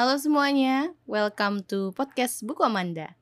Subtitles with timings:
[0.00, 3.20] Halo semuanya, welcome to podcast Buku Amanda.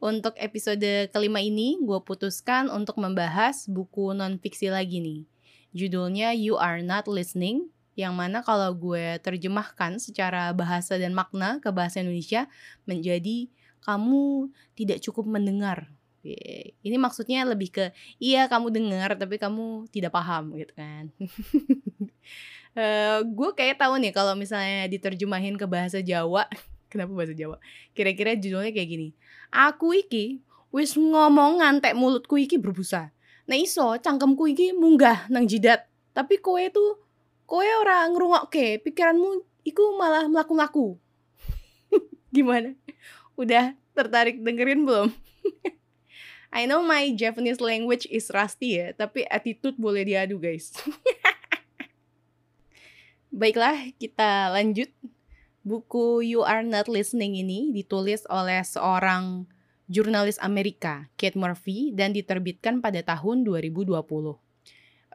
[0.00, 5.28] Untuk episode kelima ini, gue putuskan untuk membahas buku non-fiksi lagi nih.
[5.76, 11.68] Judulnya You Are Not Listening, yang mana kalau gue terjemahkan secara bahasa dan makna ke
[11.68, 12.48] bahasa Indonesia
[12.88, 13.52] menjadi
[13.84, 14.48] kamu
[14.80, 15.92] tidak cukup mendengar.
[16.24, 21.12] Ini maksudnya lebih ke iya kamu dengar tapi kamu tidak paham gitu kan.
[22.78, 26.46] uh, gue kayak tahu nih kalau misalnya diterjemahin ke bahasa Jawa,
[26.90, 27.56] kenapa bahasa Jawa?
[27.94, 29.08] Kira-kira judulnya kayak gini.
[29.54, 30.42] Aku iki
[30.74, 33.14] wis ngomong ngantek mulutku iki berbusa.
[33.46, 35.86] Nah iso cangkemku iki munggah nang jidat.
[36.14, 36.98] Tapi kowe tuh
[37.46, 40.98] kowe ora ngrungokke, pikiranmu iku malah melaku-laku.
[42.34, 42.74] Gimana?
[43.38, 45.08] Udah tertarik dengerin belum?
[46.54, 50.70] I know my Japanese language is rusty ya, tapi attitude boleh diadu guys.
[53.34, 54.94] Baiklah, kita lanjut.
[55.66, 59.50] Buku You Are Not Listening ini ditulis oleh seorang
[59.90, 63.90] jurnalis Amerika, Kate Murphy, dan diterbitkan pada tahun 2020.
[63.90, 64.38] Uh,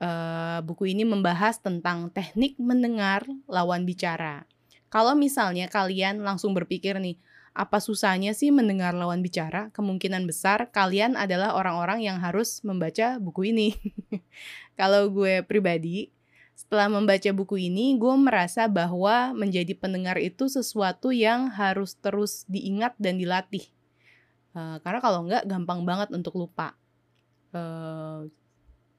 [0.03, 4.43] eh, buku ini membahas tentang teknik mendengar lawan bicara.
[4.91, 7.15] Kalau misalnya kalian langsung berpikir nih,
[7.55, 9.71] apa susahnya sih mendengar lawan bicara?
[9.71, 13.79] Kemungkinan besar kalian adalah orang-orang yang harus membaca buku ini.
[14.79, 16.11] Kalau gue pribadi,
[16.59, 22.99] setelah membaca buku ini, gue merasa bahwa menjadi pendengar itu sesuatu yang harus terus diingat
[22.99, 23.63] dan dilatih.
[24.51, 26.75] Uh, karena kalau enggak, gampang banget untuk lupa.
[27.55, 28.27] Uh,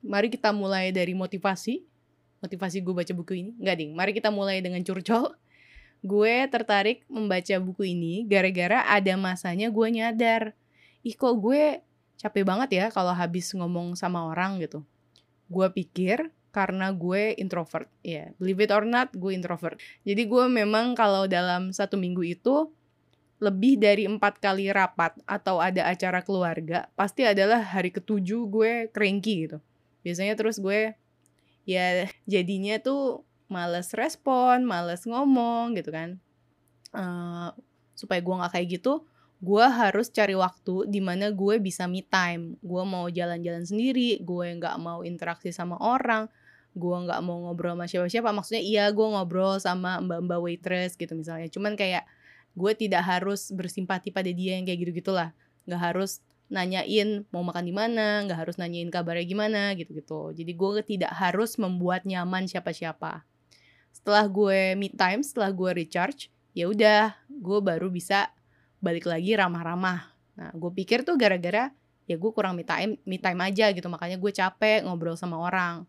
[0.01, 1.85] mari kita mulai dari motivasi.
[2.41, 3.53] Motivasi gue baca buku ini.
[3.61, 3.93] Enggak, ding.
[3.93, 5.37] Mari kita mulai dengan curcol
[6.01, 10.57] gue tertarik membaca buku ini gara-gara ada masanya gue nyadar
[11.05, 11.85] ih kok gue
[12.17, 14.81] capek banget ya kalau habis ngomong sama orang gitu
[15.53, 20.45] gue pikir karena gue introvert ya yeah, believe it or not gue introvert jadi gue
[20.51, 22.71] memang kalau dalam satu minggu itu
[23.41, 29.49] lebih dari empat kali rapat atau ada acara keluarga pasti adalah hari ketujuh gue cranky
[29.49, 29.59] gitu
[30.05, 30.93] biasanya terus gue
[31.69, 36.17] ya jadinya tuh males respon, males ngomong gitu kan.
[36.95, 37.51] Uh,
[37.99, 39.05] supaya gue nggak kayak gitu,
[39.43, 42.57] gue harus cari waktu di mana gue bisa me time.
[42.63, 46.31] Gue mau jalan-jalan sendiri, gue nggak mau interaksi sama orang,
[46.77, 48.31] gue nggak mau ngobrol sama siapa-siapa.
[48.35, 51.49] Maksudnya iya gue ngobrol sama mbak-mbak waitress gitu misalnya.
[51.51, 52.07] Cuman kayak
[52.55, 55.35] gue tidak harus bersimpati pada dia yang kayak gitu-gitulah.
[55.67, 60.35] Nggak harus nanyain mau makan di mana, nggak harus nanyain kabarnya gimana gitu-gitu.
[60.35, 63.23] Jadi gue tidak harus membuat nyaman siapa-siapa
[63.91, 68.31] setelah gue me time setelah gue recharge ya udah gue baru bisa
[68.81, 71.75] balik lagi ramah-ramah nah gue pikir tuh gara-gara
[72.07, 75.85] ya gue kurang me time me time aja gitu makanya gue capek ngobrol sama orang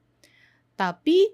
[0.82, 1.30] tapi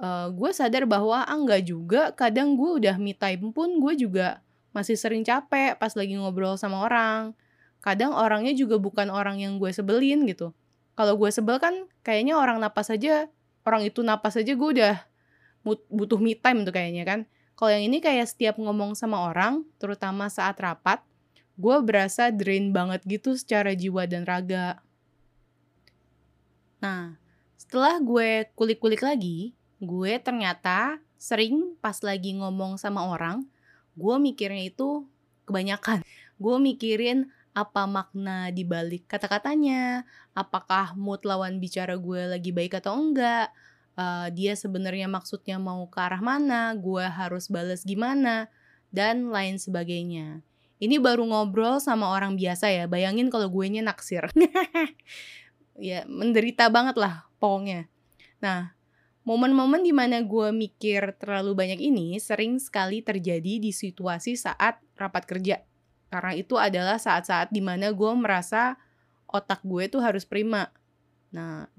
[0.00, 4.40] uh, gue sadar bahwa ah enggak juga kadang gue udah me time pun gue juga
[4.72, 7.36] masih sering capek pas lagi ngobrol sama orang
[7.84, 10.56] kadang orangnya juga bukan orang yang gue sebelin gitu
[10.96, 13.28] kalau gue sebel kan kayaknya orang napas aja
[13.68, 14.96] orang itu napas aja gue udah
[15.64, 17.20] butuh me time tuh kayaknya kan.
[17.56, 21.04] Kalau yang ini kayak setiap ngomong sama orang, terutama saat rapat,
[21.60, 24.80] gue berasa drain banget gitu secara jiwa dan raga.
[26.80, 27.19] Nah,
[27.70, 33.46] setelah gue kulik-kulik lagi, gue ternyata sering pas lagi ngomong sama orang,
[33.94, 35.06] gue mikirnya itu
[35.46, 36.02] kebanyakan.
[36.34, 40.02] Gue mikirin apa makna dibalik kata-katanya,
[40.34, 43.54] apakah mood lawan bicara gue lagi baik atau enggak,
[43.94, 48.50] uh, dia sebenarnya maksudnya mau ke arah mana, gue harus balas gimana,
[48.90, 50.42] dan lain sebagainya.
[50.82, 54.26] Ini baru ngobrol sama orang biasa ya, bayangin kalau gue nya naksir.
[55.80, 57.88] ya, menderita banget lah pokoknya.
[58.44, 58.76] Nah,
[59.24, 65.24] momen-momen di mana gue mikir terlalu banyak ini sering sekali terjadi di situasi saat rapat
[65.24, 65.64] kerja.
[66.12, 68.76] Karena itu adalah saat-saat di mana gue merasa
[69.30, 70.68] otak gue tuh harus prima.
[71.30, 71.70] Nah,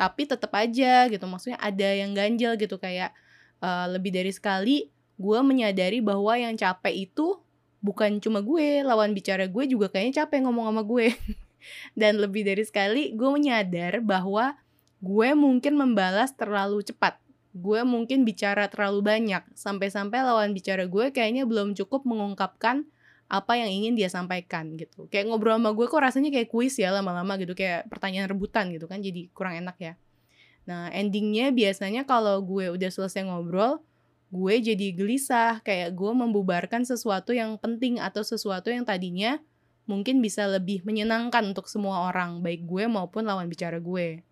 [0.00, 3.12] tapi tetap aja gitu maksudnya ada yang ganjel gitu kayak
[3.60, 4.88] uh, lebih dari sekali
[5.20, 7.36] gue menyadari bahwa yang capek itu
[7.84, 11.12] bukan cuma gue lawan bicara gue juga kayaknya capek ngomong sama gue
[11.98, 14.58] dan lebih dari sekali gue menyadar bahwa
[15.00, 17.16] gue mungkin membalas terlalu cepat
[17.50, 22.86] gue mungkin bicara terlalu banyak sampai-sampai lawan bicara gue kayaknya belum cukup mengungkapkan
[23.30, 25.06] apa yang ingin dia sampaikan gitu.
[25.06, 28.90] Kayak ngobrol sama gue kok rasanya kayak kuis ya lama-lama gitu, kayak pertanyaan rebutan gitu
[28.90, 29.94] kan, jadi kurang enak ya.
[30.66, 33.78] Nah, endingnya biasanya kalau gue udah selesai ngobrol,
[34.34, 39.38] gue jadi gelisah, kayak gue membubarkan sesuatu yang penting atau sesuatu yang tadinya
[39.90, 44.22] mungkin bisa lebih menyenangkan untuk semua orang, baik gue maupun lawan bicara gue.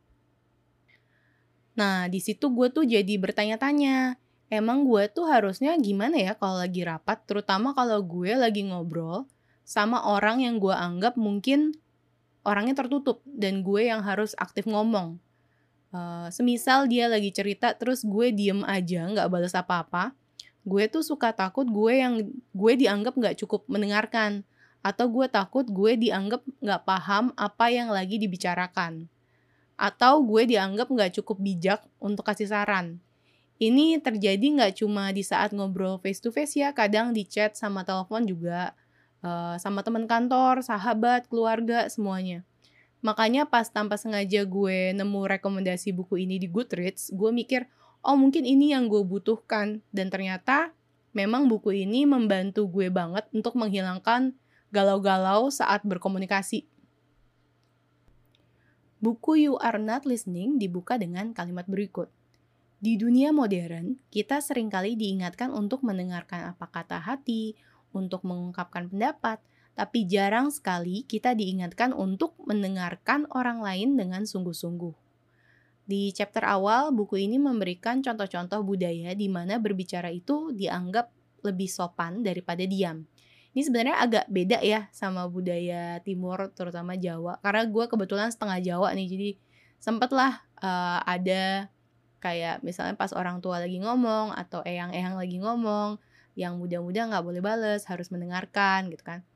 [1.75, 4.15] Nah, di situ gue tuh jadi bertanya-tanya,
[4.55, 9.27] emang gue tuh harusnya gimana ya kalau lagi rapat, terutama kalau gue lagi ngobrol
[9.67, 11.75] sama orang yang gue anggap mungkin
[12.47, 15.21] orangnya tertutup dan gue yang harus aktif ngomong.
[15.89, 20.13] Uh, semisal dia lagi cerita terus gue diem aja nggak balas apa-apa,
[20.69, 24.45] gue tuh suka takut gue yang gue dianggap nggak cukup mendengarkan
[24.89, 29.05] atau gue takut gue dianggap nggak paham apa yang lagi dibicarakan
[29.79, 32.99] atau gue dianggap nggak cukup bijak untuk kasih saran.
[33.63, 37.87] Ini terjadi nggak cuma di saat ngobrol face to face ya, kadang di chat sama
[37.87, 38.75] telepon juga,
[39.23, 42.43] uh, sama teman kantor, sahabat, keluarga, semuanya.
[43.03, 47.71] Makanya pas tanpa sengaja gue nemu rekomendasi buku ini di Goodreads, gue mikir,
[48.03, 49.83] oh mungkin ini yang gue butuhkan.
[49.95, 50.75] Dan ternyata
[51.15, 54.35] memang buku ini membantu gue banget untuk menghilangkan
[54.69, 56.69] galau-galau saat berkomunikasi.
[58.99, 62.11] Buku You Are Not Listening dibuka dengan kalimat berikut.
[62.79, 67.59] Di dunia modern, kita sering kali diingatkan untuk mendengarkan apa kata hati,
[67.91, 69.43] untuk mengungkapkan pendapat,
[69.79, 74.95] tapi jarang sekali kita diingatkan untuk mendengarkan orang lain dengan sungguh-sungguh.
[75.89, 81.09] Di chapter awal, buku ini memberikan contoh-contoh budaya di mana berbicara itu dianggap
[81.47, 83.07] lebih sopan daripada diam.
[83.57, 87.41] Ini sebenarnya agak beda ya sama budaya timur, terutama Jawa.
[87.41, 89.31] Karena gue kebetulan setengah Jawa nih, jadi
[89.79, 91.73] sempatlah uh, ada
[92.19, 95.99] kayak misalnya pas orang tua lagi ngomong atau eyang-eyang lagi ngomong,
[96.39, 99.27] yang muda-muda nggak boleh bales, harus mendengarkan gitu kan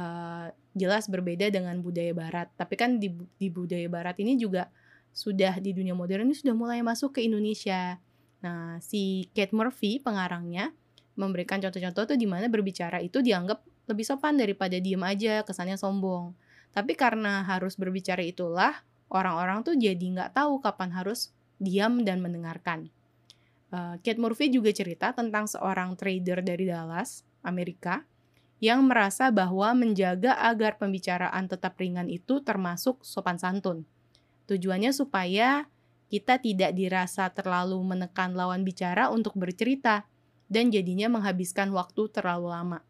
[0.00, 0.46] uh,
[0.76, 2.48] jelas berbeda dengan budaya barat.
[2.54, 4.70] Tapi kan di, di budaya barat ini juga
[5.10, 7.98] sudah di dunia modern ini sudah mulai masuk ke Indonesia.
[8.40, 10.72] Nah, si Kate Murphy pengarangnya
[11.20, 16.32] memberikan contoh-contoh tuh di mana berbicara itu dianggap lebih sopan daripada diem aja, kesannya sombong.
[16.72, 18.80] Tapi karena harus berbicara itulah,
[19.12, 22.88] orang-orang tuh jadi nggak tahu kapan harus diam dan mendengarkan.
[23.70, 28.02] Uh, Kate Murphy juga cerita tentang seorang trader dari Dallas, Amerika,
[28.58, 33.88] yang merasa bahwa menjaga agar pembicaraan tetap ringan itu termasuk sopan santun.
[34.50, 35.70] Tujuannya supaya
[36.10, 40.10] kita tidak dirasa terlalu menekan lawan bicara untuk bercerita
[40.50, 42.82] dan jadinya menghabiskan waktu terlalu lama.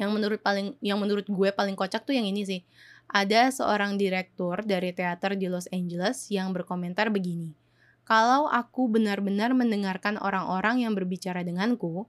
[0.00, 2.60] Yang menurut paling yang menurut gue paling kocak tuh yang ini sih.
[3.06, 7.54] Ada seorang direktur dari teater di Los Angeles yang berkomentar begini.
[8.02, 12.08] Kalau aku benar-benar mendengarkan orang-orang yang berbicara denganku,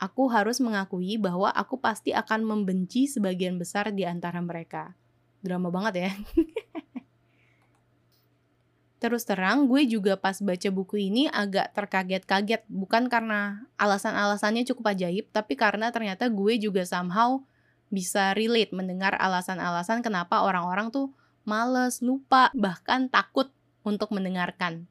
[0.00, 4.96] aku harus mengakui bahwa aku pasti akan membenci sebagian besar di antara mereka.
[5.44, 6.10] Drama banget ya.
[9.00, 12.68] Terus terang, gue juga pas baca buku ini agak terkaget-kaget.
[12.68, 17.40] Bukan karena alasan-alasannya cukup ajaib, tapi karena ternyata gue juga somehow
[17.88, 21.16] bisa relate mendengar alasan-alasan kenapa orang-orang tuh
[21.48, 23.48] males, lupa, bahkan takut
[23.88, 24.84] untuk mendengarkan.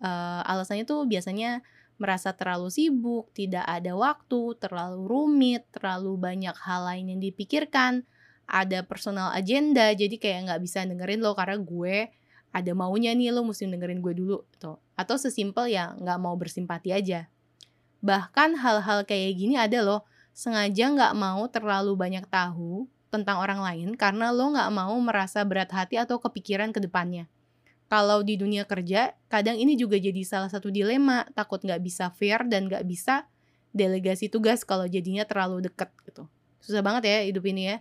[0.00, 1.60] Uh, alasannya tuh biasanya
[2.00, 8.02] merasa terlalu sibuk, tidak ada waktu, terlalu rumit, terlalu banyak hal lain yang dipikirkan,
[8.48, 12.10] ada personal agenda, jadi kayak nggak bisa dengerin lo karena gue
[12.54, 14.78] ada maunya nih lo mesti dengerin gue dulu tuh.
[14.94, 17.26] Atau sesimpel ya nggak mau bersimpati aja.
[17.98, 23.88] Bahkan hal-hal kayak gini ada loh, sengaja nggak mau terlalu banyak tahu tentang orang lain
[23.98, 27.26] karena lo nggak mau merasa berat hati atau kepikiran ke depannya
[27.94, 32.42] kalau di dunia kerja, kadang ini juga jadi salah satu dilema, takut nggak bisa fair
[32.48, 33.28] dan nggak bisa
[33.70, 36.26] delegasi tugas kalau jadinya terlalu deket gitu.
[36.58, 37.76] Susah banget ya hidup ini ya.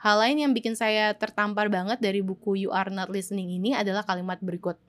[0.00, 4.00] Hal lain yang bikin saya tertampar banget dari buku You Are Not Listening ini adalah
[4.00, 4.80] kalimat berikut.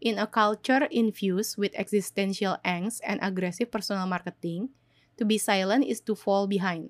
[0.00, 4.72] In a culture infused with existential angst and aggressive personal marketing,
[5.20, 6.88] to be silent is to fall behind.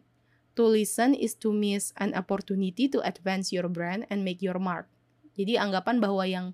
[0.54, 4.86] To listen is to miss an opportunity to advance your brand and make your mark.
[5.34, 6.46] Jadi anggapan bahwa yang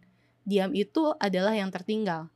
[0.48, 2.32] diam itu adalah yang tertinggal.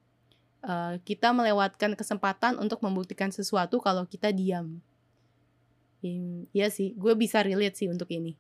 [0.61, 4.85] Uh, kita melewatkan kesempatan untuk membuktikan sesuatu kalau kita diam.
[6.53, 8.37] Iya sih, gue bisa relate sih untuk ini.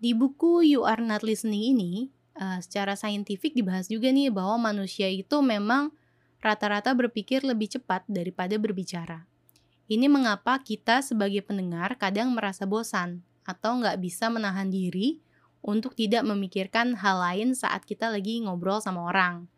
[0.00, 2.08] Di buku You Are Not Listening ini,
[2.40, 5.92] uh, secara saintifik dibahas juga nih bahwa manusia itu memang
[6.40, 9.28] rata-rata berpikir lebih cepat daripada berbicara.
[9.92, 15.20] Ini mengapa kita sebagai pendengar kadang merasa bosan atau nggak bisa menahan diri
[15.60, 19.52] untuk tidak memikirkan hal lain saat kita lagi ngobrol sama orang.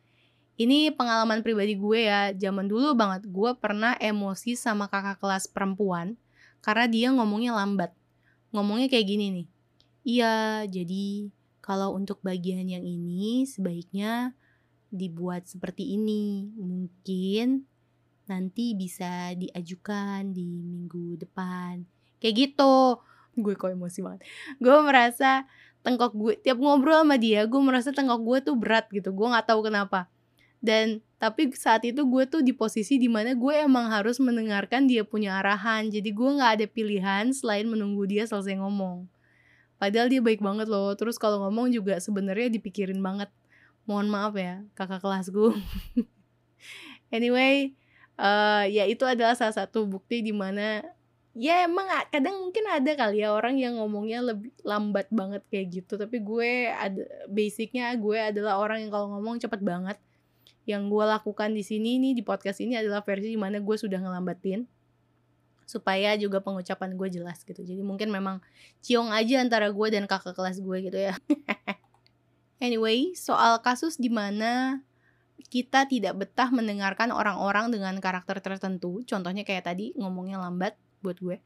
[0.58, 6.18] Ini pengalaman pribadi gue ya, zaman dulu banget gue pernah emosi sama kakak kelas perempuan
[6.66, 7.94] karena dia ngomongnya lambat.
[8.50, 9.46] Ngomongnya kayak gini nih,
[10.02, 11.30] iya jadi
[11.62, 14.34] kalau untuk bagian yang ini sebaiknya
[14.92, 16.52] dibuat seperti ini.
[16.52, 17.64] Mungkin
[18.28, 21.86] nanti bisa diajukan di minggu depan.
[22.20, 23.00] Kayak gitu.
[23.38, 24.20] Gue kok emosi banget.
[24.60, 25.48] Gue merasa
[25.82, 29.50] tengkok gue tiap ngobrol sama dia gue merasa tengkok gue tuh berat gitu gue nggak
[29.50, 30.06] tahu kenapa
[30.62, 35.02] dan tapi saat itu gue tuh di posisi di mana gue emang harus mendengarkan dia
[35.02, 39.10] punya arahan jadi gue nggak ada pilihan selain menunggu dia selesai ngomong
[39.82, 40.94] padahal dia baik banget loh.
[40.94, 43.26] Terus kalau ngomong juga sebenarnya dipikirin banget.
[43.82, 45.58] Mohon maaf ya kakak kelas gue
[47.16, 47.74] anyway
[48.14, 50.86] uh, ya itu adalah salah satu bukti di mana
[51.34, 55.98] ya emang kadang mungkin ada kali ya orang yang ngomongnya lebih lambat banget kayak gitu.
[55.98, 59.98] Tapi gue ada basicnya gue adalah orang yang kalau ngomong cepet banget.
[60.62, 63.98] Yang gue lakukan di sini nih di podcast ini adalah versi di mana gue sudah
[63.98, 64.62] ngelambatin
[65.72, 68.44] supaya juga pengucapan gue jelas gitu jadi mungkin memang
[68.84, 71.16] ciong aja antara gue dan kakak kelas gue gitu ya
[72.66, 74.84] anyway soal kasus di mana
[75.48, 81.42] kita tidak betah mendengarkan orang-orang dengan karakter tertentu contohnya kayak tadi ngomongnya lambat buat gue.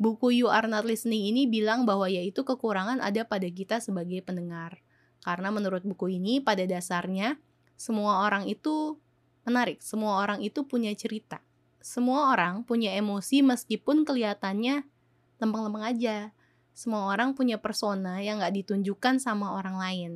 [0.00, 4.80] Buku You Are Not Listening ini bilang bahwa yaitu kekurangan ada pada kita sebagai pendengar.
[5.20, 7.36] Karena menurut buku ini pada dasarnya
[7.76, 8.96] semua orang itu
[9.44, 11.44] menarik, semua orang itu punya cerita.
[11.80, 14.84] Semua orang punya emosi meskipun kelihatannya
[15.40, 16.16] lempeng-lempeng aja.
[16.76, 20.12] Semua orang punya persona yang gak ditunjukkan sama orang lain.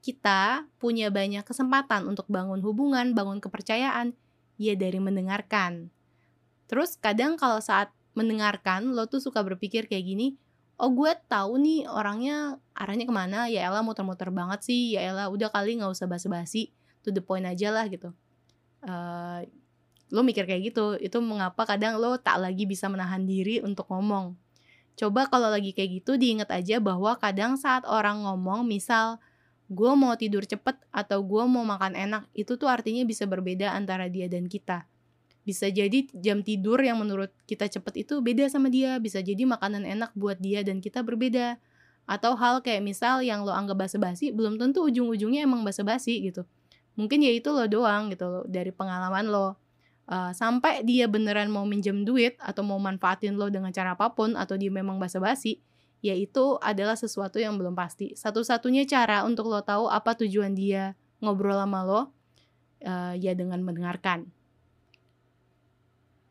[0.00, 4.16] Kita punya banyak kesempatan untuk bangun hubungan, bangun kepercayaan,
[4.56, 5.92] ya dari mendengarkan.
[6.68, 10.28] Terus kadang kalau saat mendengarkan lo tuh suka berpikir kayak gini
[10.80, 15.28] oh gue tahu nih orangnya arahnya ke mana ya Ella muter-muter banget sih ya Ella
[15.28, 16.72] udah kali nggak usah basa-basi
[17.04, 18.10] to the point aja lah gitu
[18.88, 19.44] uh,
[20.10, 24.34] lo mikir kayak gitu itu mengapa kadang lo tak lagi bisa menahan diri untuk ngomong.
[24.98, 29.22] Coba kalau lagi kayak gitu diingat aja bahwa kadang saat orang ngomong misal
[29.70, 34.10] gue mau tidur cepet atau gue mau makan enak itu tuh artinya bisa berbeda antara
[34.10, 34.84] dia dan kita.
[35.46, 39.86] Bisa jadi jam tidur yang menurut kita cepet itu beda sama dia bisa jadi makanan
[39.86, 41.56] enak buat dia dan kita berbeda.
[42.04, 46.42] Atau hal kayak misal yang lo anggap basa-basi belum tentu ujung-ujungnya emang basa-basi gitu.
[46.98, 49.69] Mungkin ya itu lo doang gitu lo dari pengalaman lo
[50.10, 54.34] uh, sampai dia beneran mau minjem duit atau mau manfaatin lo dengan cara apa pun
[54.34, 55.62] atau dia memang basa-basi
[56.02, 60.98] ya itu adalah sesuatu yang belum pasti satu-satunya cara untuk lo tahu apa tujuan dia
[61.22, 62.00] ngobrol sama lo
[62.82, 64.28] uh, ya dengan mendengarkan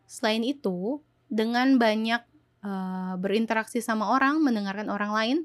[0.09, 2.25] Selain itu, dengan banyak
[2.65, 5.37] uh, berinteraksi sama orang, mendengarkan orang lain,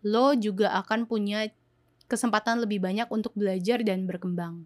[0.00, 1.52] lo juga akan punya
[2.08, 4.64] kesempatan lebih banyak untuk belajar dan berkembang.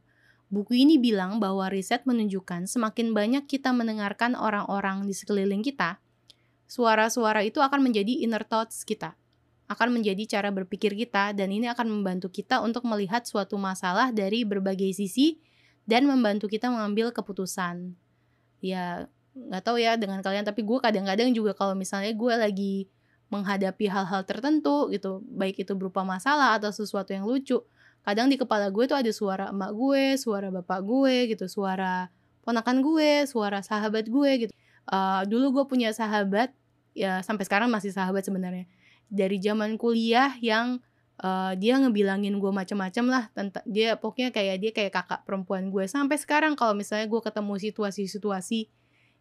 [0.53, 5.97] Buku ini bilang bahwa riset menunjukkan semakin banyak kita mendengarkan orang-orang di sekeliling kita,
[6.69, 9.17] suara-suara itu akan menjadi inner thoughts kita,
[9.73, 14.45] akan menjadi cara berpikir kita, dan ini akan membantu kita untuk melihat suatu masalah dari
[14.45, 15.41] berbagai sisi
[15.89, 17.97] dan membantu kita mengambil keputusan.
[18.61, 22.75] Ya, nggak tahu ya dengan kalian tapi gue kadang-kadang juga kalau misalnya gue lagi
[23.33, 27.65] menghadapi hal-hal tertentu gitu baik itu berupa masalah atau sesuatu yang lucu
[28.03, 32.11] kadang di kepala gue tuh ada suara emak gue suara bapak gue gitu suara
[32.43, 34.53] ponakan gue suara sahabat gue gitu.
[34.83, 36.51] Uh, dulu gue punya sahabat
[36.93, 38.67] ya sampai sekarang masih sahabat sebenarnya
[39.07, 40.83] dari zaman kuliah yang
[41.23, 45.85] uh, dia ngebilangin gue macam-macam lah tentang dia pokoknya kayak dia kayak kakak perempuan gue.
[45.87, 48.61] Sampai sekarang kalau misalnya gue ketemu situasi-situasi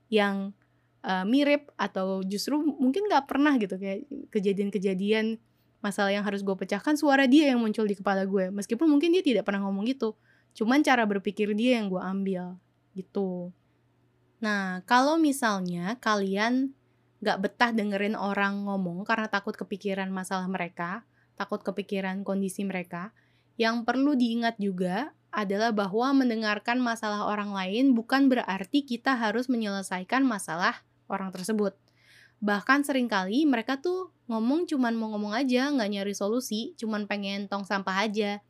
[0.09, 0.55] yang
[1.03, 5.37] uh, mirip atau justru mungkin nggak pernah gitu kayak kejadian-kejadian
[5.81, 9.25] masalah yang harus gue pecahkan suara dia yang muncul di kepala gue meskipun mungkin dia
[9.25, 10.15] tidak pernah ngomong gitu
[10.53, 12.55] cuman cara berpikir dia yang gue ambil
[12.93, 13.49] gitu
[14.41, 16.73] nah kalau misalnya kalian
[17.21, 21.05] nggak betah dengerin orang ngomong karena takut kepikiran masalah mereka
[21.37, 23.13] takut kepikiran kondisi mereka
[23.57, 30.27] yang perlu diingat juga adalah bahwa mendengarkan masalah orang lain bukan berarti kita harus menyelesaikan
[30.27, 31.71] masalah orang tersebut.
[32.41, 37.45] Bahkan sering kali mereka tuh ngomong cuman mau ngomong aja, nggak nyari solusi, cuman pengen
[37.45, 38.41] tong sampah aja.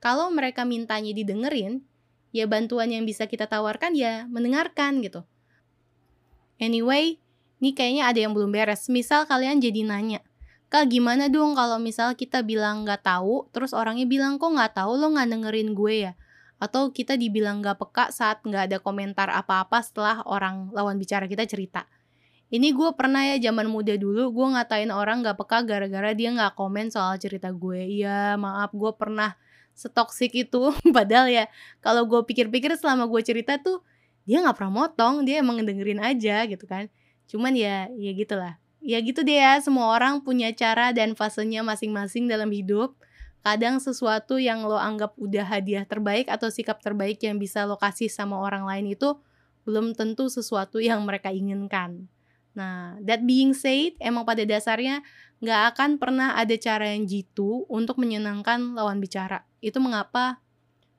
[0.00, 1.84] Kalau mereka mintanya didengerin,
[2.32, 5.28] ya bantuan yang bisa kita tawarkan ya mendengarkan gitu.
[6.56, 7.20] Anyway,
[7.60, 8.88] ini kayaknya ada yang belum beres.
[8.88, 10.24] Misal kalian jadi nanya,
[10.72, 14.96] Kak gimana dong kalau misal kita bilang nggak tahu, terus orangnya bilang kok nggak tahu
[14.96, 16.12] lo nggak dengerin gue ya?
[16.64, 21.44] atau kita dibilang gak peka saat gak ada komentar apa-apa setelah orang lawan bicara kita
[21.44, 21.84] cerita.
[22.54, 26.54] Ini gue pernah ya zaman muda dulu gue ngatain orang gak peka gara-gara dia gak
[26.54, 27.82] komen soal cerita gue.
[27.82, 29.34] Iya maaf gue pernah
[29.74, 31.44] setoksik itu padahal ya
[31.82, 33.82] kalau gue pikir-pikir selama gue cerita tuh
[34.22, 36.86] dia gak pernah motong dia emang dengerin aja gitu kan
[37.26, 42.30] cuman ya ya gitulah ya gitu deh ya semua orang punya cara dan fasenya masing-masing
[42.30, 42.94] dalam hidup
[43.44, 48.08] kadang sesuatu yang lo anggap udah hadiah terbaik atau sikap terbaik yang bisa lo kasih
[48.08, 49.20] sama orang lain itu
[49.68, 52.08] belum tentu sesuatu yang mereka inginkan.
[52.54, 55.02] Nah, that being said, emang pada dasarnya
[55.42, 59.42] nggak akan pernah ada cara yang jitu untuk menyenangkan lawan bicara.
[59.58, 60.38] Itu mengapa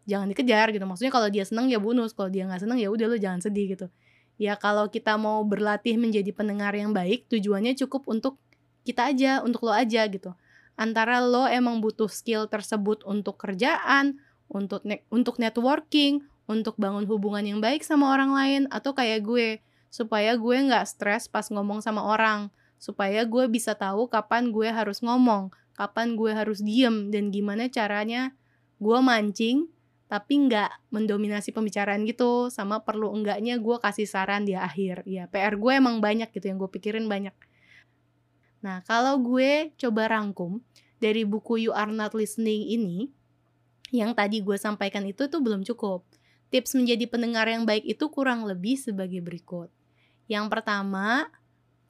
[0.06, 0.86] jangan dikejar gitu.
[0.86, 2.14] Maksudnya kalau dia seneng ya bonus.
[2.14, 3.88] Kalau dia nggak seneng ya udah lo jangan sedih gitu.
[4.36, 8.36] Ya kalau kita mau berlatih menjadi pendengar yang baik tujuannya cukup untuk
[8.84, 10.36] kita aja untuk lo aja gitu.
[10.76, 14.20] Antara lo emang butuh skill tersebut untuk kerjaan
[14.52, 19.48] untuk ne untuk networking untuk bangun hubungan yang baik sama orang lain atau kayak gue
[19.96, 22.52] supaya gue nggak stres pas ngomong sama orang.
[22.76, 28.32] Supaya gue bisa tahu kapan gue harus ngomong kapan gue harus diem dan gimana caranya
[28.80, 29.68] gue mancing
[30.08, 32.48] tapi nggak mendominasi pembicaraan gitu.
[32.50, 35.04] Sama perlu enggaknya gue kasih saran di akhir.
[35.06, 37.36] Ya PR gue emang banyak gitu yang gue pikirin banyak.
[38.64, 40.64] Nah kalau gue coba rangkum
[41.04, 43.12] dari buku You Are Not Listening ini
[43.94, 46.08] yang tadi gue sampaikan itu tuh belum cukup.
[46.54, 49.75] Tips menjadi pendengar yang baik itu kurang lebih sebagai berikut
[50.26, 51.30] yang pertama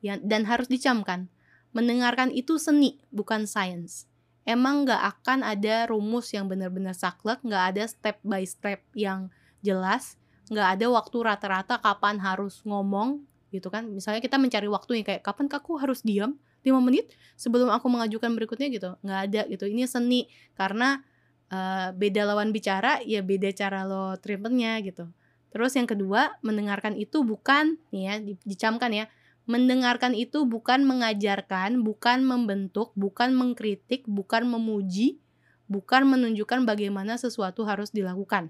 [0.04, 1.28] ya, dan harus dicamkan
[1.76, 4.08] mendengarkan itu seni bukan sains
[4.46, 9.28] emang nggak akan ada rumus yang benar-benar saklek, nggak ada step by step yang
[9.66, 10.16] jelas,
[10.54, 13.90] nggak ada waktu rata-rata kapan harus ngomong gitu kan.
[13.90, 18.32] Misalnya kita mencari waktu yang kayak kapan aku harus diam 5 menit sebelum aku mengajukan
[18.38, 18.90] berikutnya gitu.
[19.02, 19.66] Nggak ada gitu.
[19.66, 21.02] Ini seni karena
[21.50, 25.10] uh, beda lawan bicara ya beda cara lo treatmentnya gitu.
[25.56, 29.08] Terus yang kedua, mendengarkan itu bukan nih ya dicamkan ya
[29.46, 35.22] Mendengarkan itu bukan mengajarkan, bukan membentuk, bukan mengkritik, bukan memuji,
[35.70, 38.50] bukan menunjukkan bagaimana sesuatu harus dilakukan.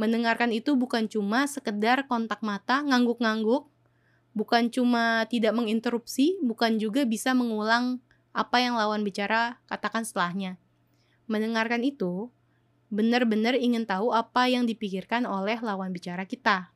[0.00, 3.68] Mendengarkan itu bukan cuma sekedar kontak mata, ngangguk-ngangguk,
[4.32, 8.00] bukan cuma tidak menginterupsi, bukan juga bisa mengulang
[8.32, 10.56] apa yang lawan bicara katakan setelahnya.
[11.28, 12.32] Mendengarkan itu
[12.94, 16.70] benar-benar ingin tahu apa yang dipikirkan oleh lawan bicara kita.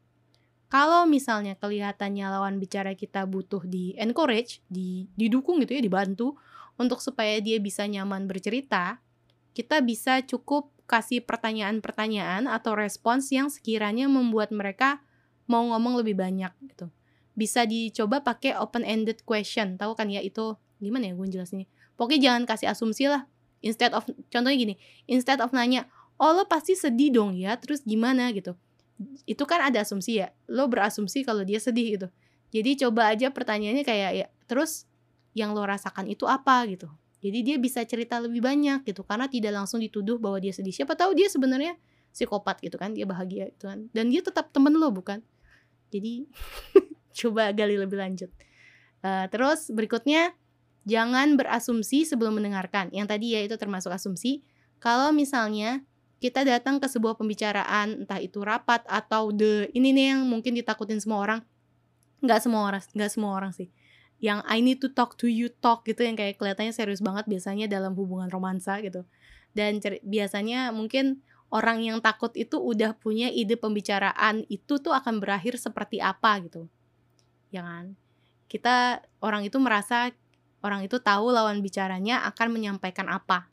[0.69, 6.37] Kalau misalnya kelihatannya lawan bicara kita butuh di encourage, di didukung gitu ya, dibantu
[6.77, 9.01] untuk supaya dia bisa nyaman bercerita,
[9.57, 15.01] kita bisa cukup kasih pertanyaan-pertanyaan atau respons yang sekiranya membuat mereka
[15.49, 16.93] mau ngomong lebih banyak gitu.
[17.33, 19.81] Bisa dicoba pakai open ended question.
[19.81, 21.69] Tahu kan ya itu gimana ya gue jelasinnya?
[21.97, 23.25] Pokoknya jangan kasih asumsi lah.
[23.65, 24.75] Instead of contohnya gini,
[25.11, 28.59] instead of nanya, "Oh, lo pasti sedih dong ya, terus gimana?" gitu.
[29.25, 32.09] Itu kan ada asumsi ya lo berasumsi kalau dia sedih gitu.
[32.51, 34.89] Jadi coba aja pertanyaannya kayak ya terus
[35.37, 36.91] yang lo rasakan itu apa gitu.
[37.19, 40.75] Jadi dia bisa cerita lebih banyak gitu karena tidak langsung dituduh bahwa dia sedih.
[40.75, 41.79] Siapa tahu dia sebenarnya
[42.11, 43.87] psikopat gitu kan dia bahagia gitu kan.
[43.95, 45.23] Dan dia tetap temen lo bukan?
[45.91, 46.27] Jadi
[47.23, 48.31] coba gali lebih lanjut.
[48.99, 50.35] Uh, terus berikutnya
[50.87, 52.91] jangan berasumsi sebelum mendengarkan.
[52.91, 54.43] Yang tadi ya itu termasuk asumsi.
[54.79, 55.83] Kalau misalnya
[56.19, 60.99] kita datang ke sebuah pembicaraan entah itu rapat atau the ini nih yang mungkin ditakutin
[60.99, 61.41] semua orang.
[62.19, 63.71] Nggak semua orang nggak semua orang sih.
[64.19, 67.71] Yang I need to talk to you talk gitu yang kayak kelihatannya serius banget biasanya
[67.71, 69.07] dalam hubungan romansa gitu.
[69.55, 71.23] Dan biasanya mungkin
[71.55, 76.67] orang yang takut itu udah punya ide pembicaraan itu tuh akan berakhir seperti apa gitu.
[77.55, 77.95] Ya kan?
[78.51, 80.11] Kita orang itu merasa
[80.67, 83.47] orang itu tahu lawan bicaranya akan menyampaikan apa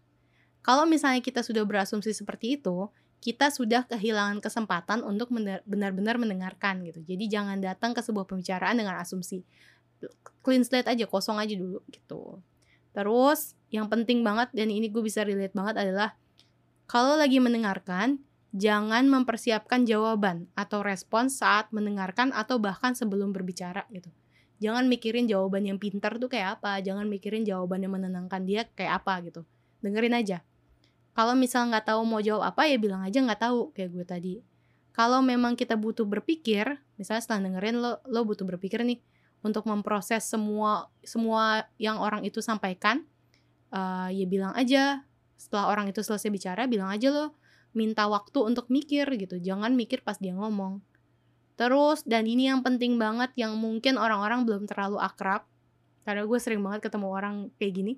[0.65, 2.89] kalau misalnya kita sudah berasumsi seperti itu,
[3.21, 5.29] kita sudah kehilangan kesempatan untuk
[5.69, 7.05] benar-benar mendengarkan gitu.
[7.05, 9.45] Jadi jangan datang ke sebuah pembicaraan dengan asumsi.
[10.41, 12.41] Clean slate aja, kosong aja dulu gitu.
[12.97, 16.17] Terus yang penting banget dan ini gue bisa relate banget adalah
[16.89, 24.09] kalau lagi mendengarkan, jangan mempersiapkan jawaban atau respons saat mendengarkan atau bahkan sebelum berbicara gitu.
[24.65, 29.05] Jangan mikirin jawaban yang pintar tuh kayak apa, jangan mikirin jawaban yang menenangkan dia kayak
[29.05, 29.45] apa gitu.
[29.85, 30.41] Dengerin aja
[31.15, 34.35] kalau misal nggak tahu mau jawab apa ya bilang aja nggak tahu kayak gue tadi.
[34.91, 36.67] Kalau memang kita butuh berpikir
[36.99, 38.99] misalnya setelah dengerin lo lo butuh berpikir nih
[39.39, 43.07] untuk memproses semua semua yang orang itu sampaikan
[43.71, 45.07] uh, ya bilang aja.
[45.39, 47.39] Setelah orang itu selesai bicara bilang aja lo
[47.71, 49.39] minta waktu untuk mikir gitu.
[49.39, 50.83] Jangan mikir pas dia ngomong.
[51.55, 55.47] Terus dan ini yang penting banget yang mungkin orang-orang belum terlalu akrab.
[56.03, 57.93] Karena gue sering banget ketemu orang kayak gini.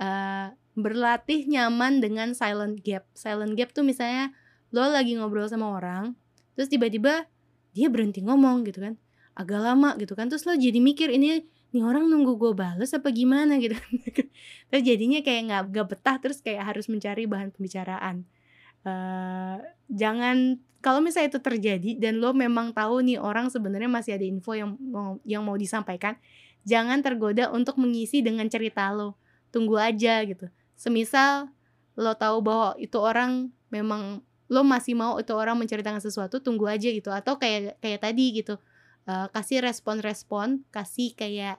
[0.00, 3.04] Uh, berlatih nyaman dengan silent gap.
[3.12, 4.30] Silent gap tuh misalnya
[4.70, 6.14] lo lagi ngobrol sama orang,
[6.54, 7.26] terus tiba-tiba
[7.74, 8.94] dia berhenti ngomong gitu kan,
[9.34, 13.12] agak lama gitu kan, terus lo jadi mikir ini nih orang nunggu gue bales apa
[13.12, 13.60] gimana?
[13.60, 13.76] gitu
[14.72, 18.24] terus jadinya kayak nggak gak betah terus kayak harus mencari bahan pembicaraan.
[18.86, 19.58] Uh,
[19.90, 24.54] jangan kalau misalnya itu terjadi dan lo memang tahu nih orang sebenarnya masih ada info
[24.54, 26.14] yang mau yang mau disampaikan
[26.62, 29.16] jangan tergoda untuk mengisi dengan cerita lo.
[29.48, 31.50] Tunggu aja gitu semisal
[31.98, 36.88] lo tahu bahwa itu orang memang lo masih mau itu orang menceritakan sesuatu tunggu aja
[36.88, 37.10] gitu.
[37.10, 38.56] Atau kayak kayak tadi gitu
[39.10, 41.58] uh, kasih respon-respon kasih kayak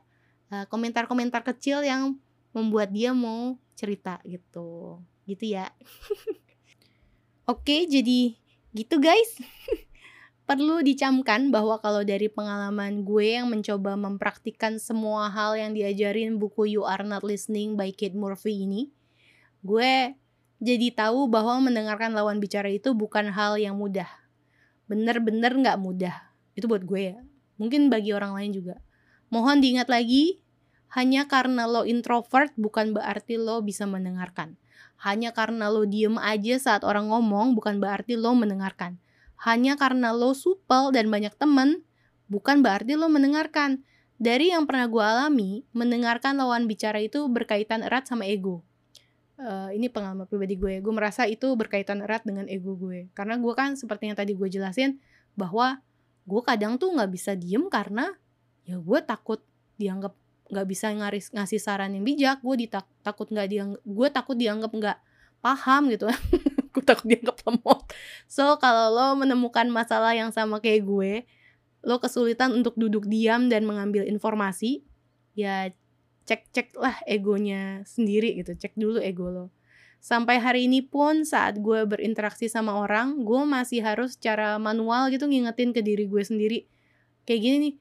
[0.49, 2.17] eh, komentar-komentar kecil yang
[2.55, 5.03] membuat dia mau cerita gitu.
[5.27, 5.69] Gitu ya.
[7.51, 8.37] Oke, jadi
[8.73, 9.37] gitu guys.
[10.49, 16.73] Perlu dicamkan bahwa kalau dari pengalaman gue yang mencoba mempraktikkan semua hal yang diajarin buku
[16.73, 18.89] You Are Not Listening by Kate Murphy ini,
[19.63, 20.15] gue
[20.59, 24.07] jadi tahu bahwa mendengarkan lawan bicara itu bukan hal yang mudah.
[24.91, 26.15] Bener-bener gak mudah.
[26.57, 27.17] Itu buat gue ya.
[27.55, 28.75] Mungkin bagi orang lain juga.
[29.29, 30.41] Mohon diingat lagi,
[30.95, 34.57] hanya karena lo introvert bukan berarti lo bisa mendengarkan.
[34.99, 38.99] Hanya karena lo diem aja saat orang ngomong bukan berarti lo mendengarkan
[39.39, 41.87] hanya karena lo supel dan banyak temen,
[42.27, 43.87] bukan berarti lo mendengarkan.
[44.19, 48.67] Dari yang pernah gue alami, mendengarkan lawan bicara itu berkaitan erat sama ego.
[49.39, 50.83] Uh, ini pengalaman pribadi gue.
[50.83, 53.07] Gue merasa itu berkaitan erat dengan ego gue.
[53.15, 54.99] Karena gue kan seperti yang tadi gue jelasin,
[55.39, 55.79] bahwa
[56.29, 58.13] gue kadang tuh nggak bisa diem karena
[58.67, 59.41] ya gue takut
[59.81, 60.13] dianggap
[60.49, 64.71] nggak bisa ngaris ngasih saran yang bijak gue ditak takut nggak dianggap gue takut dianggap
[64.73, 64.97] nggak
[65.41, 66.05] paham gitu
[66.73, 67.79] gue takut dianggap lemot
[68.29, 71.25] so kalau lo menemukan masalah yang sama kayak gue
[71.81, 74.85] lo kesulitan untuk duduk diam dan mengambil informasi
[75.33, 75.73] ya
[76.29, 79.45] cek cek lah egonya sendiri gitu cek dulu ego lo.
[79.97, 85.25] Sampai hari ini pun saat gue berinteraksi sama orang gue masih harus cara manual gitu
[85.25, 86.69] ngingetin ke diri gue sendiri
[87.25, 87.73] kayak gini nih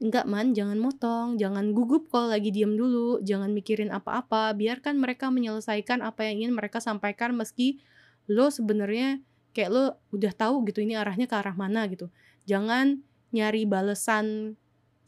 [0.00, 5.28] enggak man jangan motong jangan gugup kalau lagi diam dulu jangan mikirin apa-apa biarkan mereka
[5.28, 7.84] menyelesaikan apa yang ingin mereka sampaikan meski
[8.24, 9.20] lo sebenarnya
[9.52, 12.08] kayak lo udah tahu gitu ini arahnya ke arah mana gitu.
[12.46, 13.02] Jangan
[13.34, 14.56] nyari balesan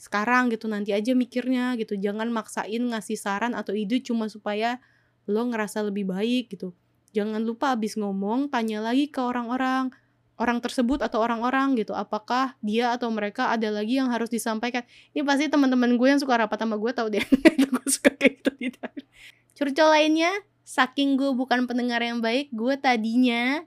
[0.03, 1.95] sekarang gitu nanti aja mikirnya gitu.
[1.95, 4.83] Jangan maksain ngasih saran atau ide cuma supaya
[5.31, 6.75] lo ngerasa lebih baik gitu.
[7.15, 9.95] Jangan lupa abis ngomong tanya lagi ke orang-orang
[10.43, 11.95] orang tersebut atau orang-orang gitu.
[11.95, 14.83] Apakah dia atau mereka ada lagi yang harus disampaikan?
[15.15, 17.23] Ini pasti teman-teman gue yang suka rapat sama gue tau deh.
[17.71, 18.93] Gue suka kayak gitu tidak
[19.63, 20.33] curcol lainnya
[20.67, 23.63] saking gue bukan pendengar yang baik gue tadinya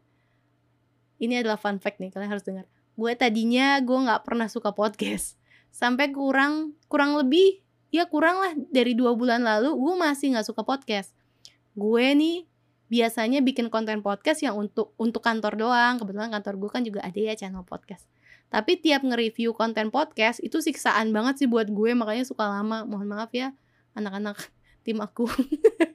[1.22, 2.68] ini adalah fun fact nih kalian harus dengar.
[3.00, 5.40] Gue tadinya gue nggak pernah suka podcast
[5.76, 7.60] sampai kurang kurang lebih
[7.92, 11.12] ya kurang lah dari dua bulan lalu gue masih nggak suka podcast.
[11.76, 12.48] Gue nih
[12.88, 16.00] biasanya bikin konten podcast yang untuk untuk kantor doang.
[16.00, 18.08] Kebetulan kantor gue kan juga ada ya channel podcast.
[18.48, 22.88] Tapi tiap nge-review konten podcast itu siksaan banget sih buat gue makanya suka lama.
[22.88, 23.52] Mohon maaf ya
[24.00, 24.40] anak-anak
[24.88, 25.28] tim aku.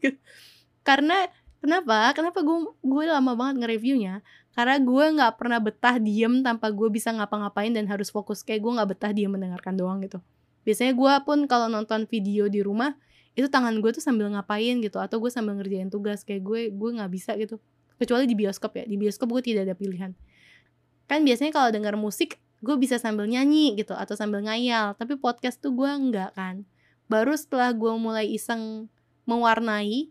[0.88, 1.25] Karena
[1.61, 2.11] kenapa?
[2.16, 4.25] Kenapa gue gue lama banget nge-reviewnya?
[4.57, 8.42] Karena gue nggak pernah betah diem tanpa gue bisa ngapa-ngapain dan harus fokus.
[8.42, 10.18] Kayak gue nggak betah diem mendengarkan doang gitu.
[10.66, 12.92] Biasanya gue pun kalau nonton video di rumah
[13.38, 16.27] itu tangan gue tuh sambil ngapain gitu atau gue sambil ngerjain tugas.
[16.27, 17.62] Kayak gue gue nggak bisa gitu.
[17.96, 18.85] Kecuali di bioskop ya.
[18.88, 20.12] Di bioskop gue tidak ada pilihan.
[21.07, 24.99] Kan biasanya kalau dengar musik gue bisa sambil nyanyi gitu atau sambil ngayal.
[24.99, 26.66] Tapi podcast tuh gue nggak kan.
[27.07, 28.90] Baru setelah gue mulai iseng
[29.27, 30.11] mewarnai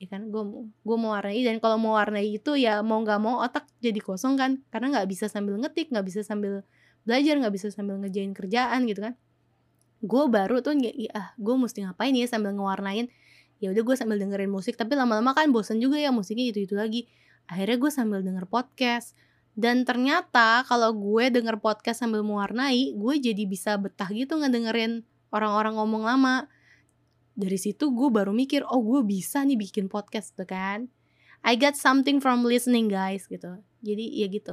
[0.00, 0.32] ya kan?
[0.32, 1.44] Gue gue mau warnai.
[1.44, 4.64] Dan kalau mau warnai itu ya mau nggak mau otak jadi kosong kan?
[4.72, 6.64] Karena nggak bisa sambil ngetik nggak bisa sambil
[7.04, 9.14] belajar nggak bisa sambil ngejain kerjaan gitu kan?
[10.00, 13.12] Gue baru tuh ya ah gue mesti ngapain ya sambil ngewarnain?
[13.60, 16.74] Ya udah gue sambil dengerin musik tapi lama-lama kan bosan juga ya musiknya itu itu
[16.74, 17.04] lagi.
[17.44, 19.12] Akhirnya gue sambil denger podcast.
[19.52, 25.76] Dan ternyata kalau gue denger podcast sambil mewarnai gue jadi bisa betah gitu ngedengerin orang-orang
[25.76, 26.48] ngomong lama
[27.40, 30.92] dari situ gue baru mikir oh gue bisa nih bikin podcast tuh kan.
[31.40, 33.56] I got something from listening guys gitu.
[33.80, 34.52] Jadi ya gitu.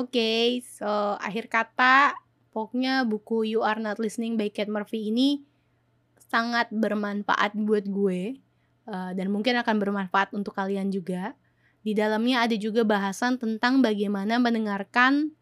[0.00, 0.88] Oke okay, so
[1.20, 2.16] akhir kata
[2.56, 5.44] pokoknya buku You Are Not Listening by Kate Murphy ini
[6.16, 8.40] sangat bermanfaat buat gue
[8.88, 11.36] uh, dan mungkin akan bermanfaat untuk kalian juga.
[11.84, 15.36] Di dalamnya ada juga bahasan tentang bagaimana mendengarkan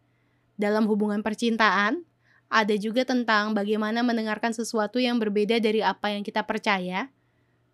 [0.59, 2.03] dalam hubungan percintaan
[2.51, 7.07] ada juga tentang bagaimana mendengarkan sesuatu yang berbeda dari apa yang kita percaya.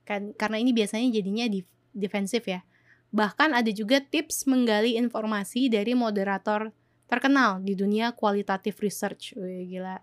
[0.05, 1.65] Kan karena ini biasanya jadinya di,
[1.97, 2.61] defensif ya.
[3.09, 6.69] Bahkan ada juga tips menggali informasi dari moderator
[7.09, 9.33] terkenal di dunia kualitatif research.
[9.33, 9.97] Wih, gila.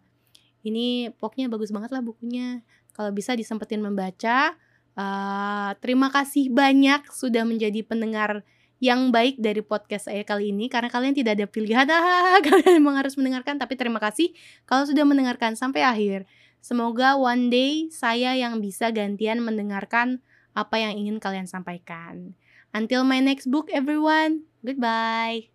[0.67, 2.67] Ini pokoknya bagus banget lah bukunya.
[2.91, 4.59] Kalau bisa disempetin membaca.
[4.95, 8.47] Uh, terima kasih banyak sudah menjadi pendengar
[8.83, 11.87] yang baik dari podcast saya kali ini karena kalian tidak ada pilihan.
[11.95, 14.35] Ah kalian memang harus mendengarkan tapi terima kasih
[14.67, 16.27] kalau sudah mendengarkan sampai akhir.
[16.65, 20.25] Semoga one day saya yang bisa gantian mendengarkan
[20.57, 22.35] apa yang ingin kalian sampaikan.
[22.75, 25.54] Until my next book everyone goodbye